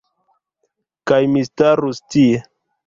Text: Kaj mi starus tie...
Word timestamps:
Kaj 1.11 1.21
mi 1.35 1.47
starus 1.51 2.05
tie... 2.15 2.43